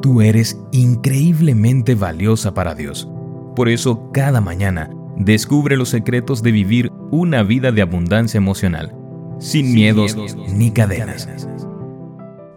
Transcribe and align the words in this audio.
Tú 0.00 0.20
eres 0.20 0.60
increíblemente 0.70 1.96
valiosa 1.96 2.54
para 2.54 2.76
Dios. 2.76 3.08
Por 3.56 3.68
eso, 3.68 4.10
cada 4.12 4.40
mañana, 4.40 4.90
descubre 5.16 5.76
los 5.76 5.88
secretos 5.88 6.40
de 6.40 6.52
vivir 6.52 6.92
una 7.10 7.42
vida 7.42 7.72
de 7.72 7.82
abundancia 7.82 8.38
emocional, 8.38 8.94
sin, 9.40 9.74
miedos, 9.74 10.16
ni 10.54 10.70
cadenas. 10.70 11.28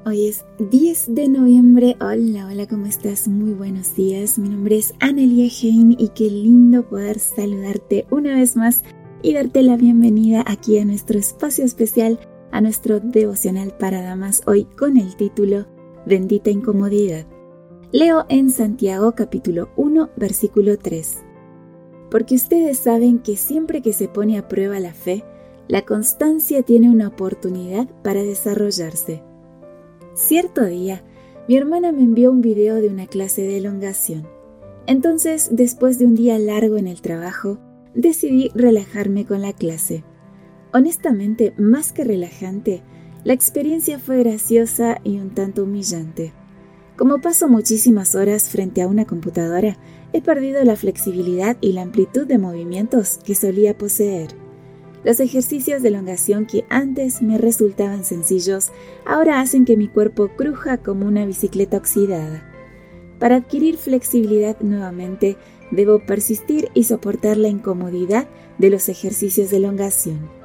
Hoy 0.06 0.28
es 0.28 0.46
10 0.60 1.16
de 1.16 1.30
noviembre. 1.30 1.98
Hola, 2.00 2.46
hola, 2.46 2.68
¿cómo 2.68 2.86
estás? 2.86 3.28
Muy 3.28 3.54
buenos 3.54 3.96
días. 3.96 4.38
Mi 4.38 4.50
nombre 4.50 4.78
es 4.78 4.94
Annelia 5.00 5.50
Hein 5.50 5.96
y 5.98 6.10
qué 6.10 6.30
lindo 6.30 6.88
poder 6.88 7.18
saludarte 7.18 8.06
una 8.12 8.36
vez 8.36 8.56
más 8.56 8.84
y 9.24 9.34
darte 9.34 9.64
la 9.64 9.78
bienvenida 9.78 10.44
aquí 10.46 10.78
a 10.78 10.86
nuestro 10.86 11.18
espacio 11.18 11.66
especial, 11.66 12.20
a 12.52 12.62
nuestro 12.62 13.00
devocional 13.00 13.74
para 13.80 14.04
damas, 14.04 14.44
hoy 14.46 14.66
con 14.78 14.98
el 14.98 15.16
título 15.16 15.66
Bendita 16.04 16.50
Incomodidad. 16.50 17.28
Leo 17.92 18.26
en 18.28 18.50
Santiago 18.50 19.12
capítulo 19.12 19.70
1 19.76 20.10
versículo 20.18 20.80
3. 20.80 21.20
Porque 22.10 22.34
ustedes 22.34 22.80
saben 22.80 23.20
que 23.20 23.38
siempre 23.38 23.84
que 23.84 23.94
se 23.94 24.08
pone 24.08 24.40
a 24.40 24.48
prueba 24.48 24.80
la 24.80 24.96
fe, 24.96 25.24
la 25.68 25.84
constancia 25.84 26.64
tiene 26.64 26.90
una 26.90 27.10
oportunidad 27.10 27.88
para 28.02 28.24
desarrollarse. 28.24 29.22
Cierto 30.16 30.66
día, 30.66 31.04
mi 31.48 31.56
hermana 31.56 31.92
me 31.92 32.02
envió 32.02 32.32
un 32.32 32.42
video 32.42 32.78
de 32.82 32.90
una 32.90 33.06
clase 33.06 33.44
de 33.44 33.58
elongación. 33.58 34.28
Entonces, 34.88 35.50
después 35.52 36.00
de 36.00 36.06
un 36.06 36.16
día 36.16 36.40
largo 36.40 36.78
en 36.78 36.88
el 36.88 37.02
trabajo, 37.02 37.60
decidí 37.94 38.50
relajarme 38.56 39.28
con 39.28 39.44
la 39.44 39.54
clase. 39.54 40.04
Honestamente, 40.74 41.54
más 41.58 41.94
que 41.94 42.04
relajante, 42.04 42.82
la 43.24 43.34
experiencia 43.34 44.00
fue 44.00 44.20
graciosa 44.20 45.00
y 45.04 45.20
un 45.20 45.30
tanto 45.30 45.64
humillante. 45.64 46.34
Como 46.98 47.20
paso 47.20 47.48
muchísimas 47.48 48.16
horas 48.16 48.50
frente 48.50 48.82
a 48.82 48.88
una 48.88 49.06
computadora, 49.06 49.78
he 50.14 50.22
perdido 50.22 50.64
la 50.64 50.76
flexibilidad 50.76 51.58
y 51.62 51.74
la 51.74 51.84
amplitud 51.84 52.28
de 52.28 52.38
movimientos 52.38 53.20
que 53.24 53.36
solía 53.36 53.78
poseer. 53.78 54.32
Los 55.04 55.20
ejercicios 55.20 55.82
de 55.82 55.90
elongación 55.90 56.46
que 56.46 56.66
antes 56.70 57.22
me 57.22 57.38
resultaban 57.38 58.04
sencillos, 58.04 58.72
ahora 59.06 59.40
hacen 59.40 59.66
que 59.66 59.78
mi 59.78 59.88
cuerpo 59.88 60.30
cruja 60.36 60.78
como 60.78 61.08
una 61.08 61.26
bicicleta 61.26 61.78
oxidada. 61.78 62.44
Para 63.20 63.38
adquirir 63.38 63.78
flexibilidad 63.78 64.60
nuevamente, 64.62 65.38
debo 65.72 66.00
persistir 66.06 66.70
y 66.74 66.84
soportar 66.84 67.38
la 67.38 67.50
incomodidad 67.50 68.28
de 68.58 68.70
los 68.70 68.90
ejercicios 68.90 69.50
de 69.50 69.58
elongación. 69.58 70.41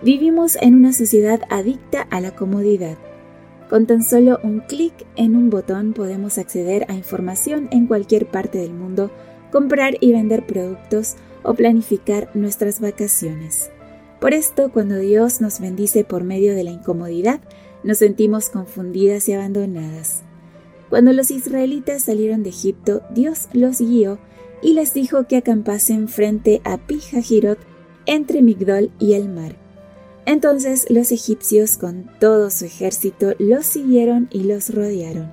Vivimos 0.00 0.56
en 0.60 0.76
una 0.76 0.92
sociedad 0.92 1.40
adicta 1.50 2.02
a 2.02 2.20
la 2.20 2.30
comodidad. 2.36 2.96
Con 3.68 3.86
tan 3.86 4.04
solo 4.04 4.38
un 4.44 4.60
clic 4.60 4.94
en 5.16 5.34
un 5.34 5.50
botón 5.50 5.92
podemos 5.92 6.38
acceder 6.38 6.86
a 6.88 6.94
información 6.94 7.68
en 7.72 7.86
cualquier 7.86 8.26
parte 8.26 8.58
del 8.58 8.72
mundo, 8.72 9.10
comprar 9.50 9.96
y 10.00 10.12
vender 10.12 10.46
productos 10.46 11.16
o 11.42 11.54
planificar 11.54 12.30
nuestras 12.34 12.80
vacaciones. 12.80 13.70
Por 14.20 14.34
esto, 14.34 14.70
cuando 14.70 14.96
Dios 14.98 15.40
nos 15.40 15.58
bendice 15.58 16.04
por 16.04 16.22
medio 16.22 16.54
de 16.54 16.62
la 16.62 16.70
incomodidad, 16.70 17.40
nos 17.82 17.98
sentimos 17.98 18.50
confundidas 18.50 19.28
y 19.28 19.32
abandonadas. 19.32 20.22
Cuando 20.90 21.12
los 21.12 21.32
israelitas 21.32 22.02
salieron 22.02 22.44
de 22.44 22.50
Egipto, 22.50 23.02
Dios 23.10 23.48
los 23.52 23.80
guió 23.80 24.20
y 24.62 24.74
les 24.74 24.94
dijo 24.94 25.26
que 25.26 25.36
acampasen 25.36 26.08
frente 26.08 26.60
a 26.64 26.78
Pijajirot 26.78 27.58
entre 28.06 28.42
Migdol 28.42 28.90
y 29.00 29.14
el 29.14 29.28
mar. 29.28 29.67
Entonces 30.28 30.84
los 30.90 31.10
egipcios 31.10 31.78
con 31.78 32.10
todo 32.20 32.50
su 32.50 32.66
ejército 32.66 33.32
los 33.38 33.64
siguieron 33.64 34.28
y 34.30 34.42
los 34.42 34.68
rodearon. 34.74 35.32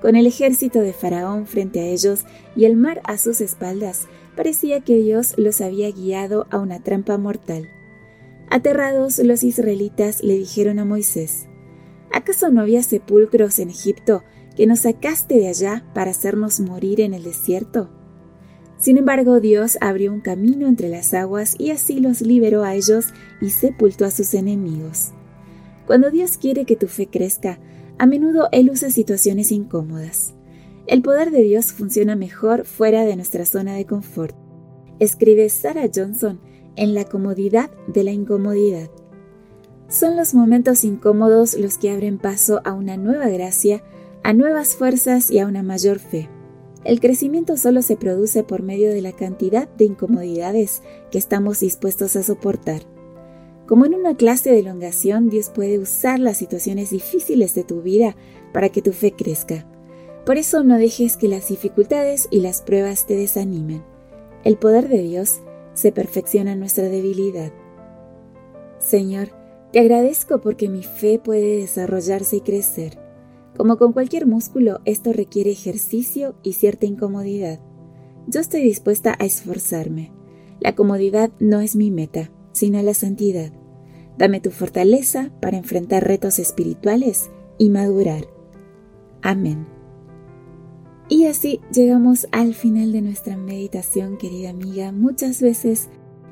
Con 0.00 0.14
el 0.14 0.24
ejército 0.24 0.78
de 0.78 0.92
Faraón 0.92 1.48
frente 1.48 1.80
a 1.80 1.86
ellos 1.86 2.20
y 2.54 2.64
el 2.64 2.76
mar 2.76 3.00
a 3.02 3.18
sus 3.18 3.40
espaldas, 3.40 4.06
parecía 4.36 4.82
que 4.82 4.94
Dios 4.98 5.34
los 5.36 5.60
había 5.60 5.90
guiado 5.90 6.46
a 6.50 6.58
una 6.58 6.80
trampa 6.80 7.18
mortal. 7.18 7.70
Aterrados, 8.48 9.18
los 9.18 9.42
israelitas 9.42 10.22
le 10.22 10.34
dijeron 10.34 10.78
a 10.78 10.84
Moisés, 10.84 11.48
¿acaso 12.12 12.50
no 12.50 12.60
había 12.60 12.84
sepulcros 12.84 13.58
en 13.58 13.70
Egipto 13.70 14.22
que 14.54 14.68
nos 14.68 14.80
sacaste 14.80 15.40
de 15.40 15.48
allá 15.48 15.84
para 15.92 16.12
hacernos 16.12 16.60
morir 16.60 17.00
en 17.00 17.14
el 17.14 17.24
desierto? 17.24 17.99
Sin 18.80 18.96
embargo, 18.96 19.40
Dios 19.40 19.76
abrió 19.82 20.10
un 20.10 20.20
camino 20.20 20.66
entre 20.66 20.88
las 20.88 21.12
aguas 21.12 21.54
y 21.58 21.70
así 21.70 22.00
los 22.00 22.22
liberó 22.22 22.64
a 22.64 22.74
ellos 22.74 23.08
y 23.40 23.50
sepultó 23.50 24.06
a 24.06 24.10
sus 24.10 24.32
enemigos. 24.32 25.10
Cuando 25.86 26.10
Dios 26.10 26.38
quiere 26.38 26.64
que 26.64 26.76
tu 26.76 26.86
fe 26.88 27.06
crezca, 27.06 27.58
a 27.98 28.06
menudo 28.06 28.48
Él 28.52 28.70
usa 28.70 28.90
situaciones 28.90 29.52
incómodas. 29.52 30.34
El 30.86 31.02
poder 31.02 31.30
de 31.30 31.42
Dios 31.42 31.72
funciona 31.72 32.16
mejor 32.16 32.64
fuera 32.64 33.04
de 33.04 33.16
nuestra 33.16 33.44
zona 33.44 33.74
de 33.74 33.84
confort. 33.84 34.34
Escribe 34.98 35.50
Sarah 35.50 35.90
Johnson 35.94 36.40
en 36.76 36.94
La 36.94 37.04
comodidad 37.04 37.70
de 37.86 38.02
la 38.02 38.12
incomodidad. 38.12 38.88
Son 39.88 40.16
los 40.16 40.32
momentos 40.32 40.84
incómodos 40.84 41.54
los 41.54 41.76
que 41.76 41.90
abren 41.90 42.16
paso 42.16 42.62
a 42.64 42.72
una 42.72 42.96
nueva 42.96 43.28
gracia, 43.28 43.82
a 44.22 44.32
nuevas 44.32 44.74
fuerzas 44.74 45.30
y 45.30 45.38
a 45.38 45.46
una 45.46 45.62
mayor 45.62 45.98
fe. 45.98 46.30
El 46.84 47.00
crecimiento 47.00 47.56
solo 47.56 47.82
se 47.82 47.96
produce 47.96 48.42
por 48.42 48.62
medio 48.62 48.90
de 48.90 49.02
la 49.02 49.12
cantidad 49.12 49.68
de 49.68 49.84
incomodidades 49.84 50.82
que 51.10 51.18
estamos 51.18 51.60
dispuestos 51.60 52.16
a 52.16 52.22
soportar. 52.22 52.82
Como 53.66 53.84
en 53.84 53.94
una 53.94 54.16
clase 54.16 54.50
de 54.50 54.60
elongación, 54.60 55.28
Dios 55.28 55.50
puede 55.50 55.78
usar 55.78 56.18
las 56.18 56.38
situaciones 56.38 56.90
difíciles 56.90 57.54
de 57.54 57.64
tu 57.64 57.82
vida 57.82 58.16
para 58.52 58.70
que 58.70 58.82
tu 58.82 58.92
fe 58.92 59.12
crezca. 59.12 59.66
Por 60.24 60.38
eso 60.38 60.64
no 60.64 60.78
dejes 60.78 61.16
que 61.16 61.28
las 61.28 61.48
dificultades 61.48 62.28
y 62.30 62.40
las 62.40 62.62
pruebas 62.62 63.06
te 63.06 63.14
desanimen. 63.14 63.84
El 64.42 64.56
poder 64.56 64.88
de 64.88 65.02
Dios 65.02 65.40
se 65.74 65.92
perfecciona 65.92 66.52
en 66.52 66.60
nuestra 66.60 66.88
debilidad. 66.88 67.52
Señor, 68.78 69.28
te 69.72 69.80
agradezco 69.80 70.40
porque 70.40 70.68
mi 70.68 70.82
fe 70.82 71.20
puede 71.22 71.58
desarrollarse 71.58 72.36
y 72.36 72.40
crecer. 72.40 72.98
Como 73.56 73.76
con 73.76 73.92
cualquier 73.92 74.26
músculo, 74.26 74.80
esto 74.84 75.12
requiere 75.12 75.50
ejercicio 75.50 76.34
y 76.42 76.54
cierta 76.54 76.86
incomodidad. 76.86 77.60
Yo 78.26 78.40
estoy 78.40 78.62
dispuesta 78.62 79.16
a 79.18 79.24
esforzarme. 79.24 80.12
La 80.60 80.74
comodidad 80.74 81.30
no 81.40 81.60
es 81.60 81.76
mi 81.76 81.90
meta, 81.90 82.30
sino 82.52 82.82
la 82.82 82.94
santidad. 82.94 83.52
Dame 84.18 84.40
tu 84.40 84.50
fortaleza 84.50 85.30
para 85.40 85.56
enfrentar 85.56 86.06
retos 86.06 86.38
espirituales 86.38 87.30
y 87.58 87.70
madurar. 87.70 88.26
Amén. 89.22 89.66
Y 91.08 91.26
así 91.26 91.60
llegamos 91.72 92.28
al 92.30 92.54
final 92.54 92.92
de 92.92 93.02
nuestra 93.02 93.36
meditación, 93.36 94.16
querida 94.16 94.50
amiga. 94.50 94.92
Muchas 94.92 95.42
veces 95.42 95.88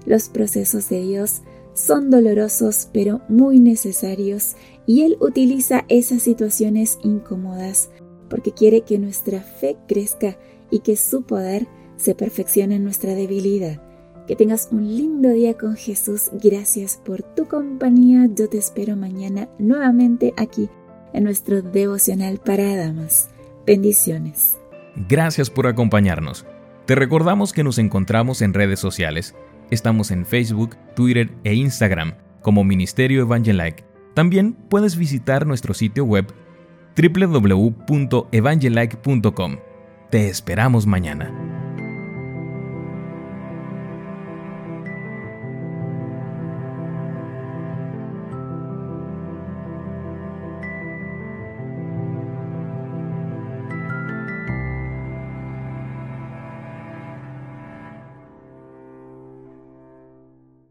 los 0.07 0.29
procesos 0.29 0.89
de 0.89 1.03
Dios 1.03 1.43
son 1.79 2.11
dolorosos 2.11 2.89
pero 2.93 3.21
muy 3.29 3.61
necesarios 3.61 4.57
y 4.85 5.03
Él 5.03 5.17
utiliza 5.21 5.85
esas 5.89 6.23
situaciones 6.23 6.99
incómodas 7.05 7.91
porque 8.29 8.53
quiere 8.53 8.83
que 8.83 8.99
nuestra 8.99 9.41
fe 9.41 9.77
crezca 9.87 10.37
y 10.71 10.81
que 10.81 10.97
su 10.97 11.23
poder 11.23 11.69
se 11.97 12.15
perfeccione 12.15 12.77
en 12.77 12.85
nuestra 12.85 13.15
debilidad. 13.15 13.81
Que 14.27 14.37
tengas 14.37 14.69
un 14.73 14.87
lindo 14.87 15.31
día 15.31 15.55
con 15.55 15.77
Jesús. 15.77 16.31
Gracias 16.33 17.01
por 17.03 17.23
tu 17.23 17.47
compañía. 17.47 18.29
Yo 18.35 18.49
te 18.49 18.59
espero 18.59 18.95
mañana 18.97 19.49
nuevamente 19.59 20.35
aquí 20.37 20.69
en 21.15 21.25
nuestro 21.25 21.63
devocional 21.63 22.39
para 22.39 22.77
damas. 22.77 23.31
Bendiciones. 23.67 24.59
Gracias 25.09 25.49
por 25.49 25.67
acompañarnos. 25.67 26.45
Te 26.85 26.95
recordamos 26.95 27.53
que 27.53 27.65
nos 27.65 27.79
encontramos 27.79 28.43
en 28.43 28.53
redes 28.53 28.81
sociales 28.81 29.35
Estamos 29.71 30.11
en 30.11 30.27
Facebook, 30.27 30.77
Twitter 30.95 31.31
e 31.45 31.55
Instagram 31.55 32.15
como 32.43 32.65
Ministerio 32.65 33.23
Evangelike. 33.23 33.87
También 34.15 34.55
puedes 34.55 34.97
visitar 34.97 35.47
nuestro 35.47 35.75
sitio 35.75 36.05
web 36.05 36.27
www.evangelike.com. 36.97 39.57
Te 40.11 40.29
esperamos 40.29 40.87
mañana. 40.87 41.48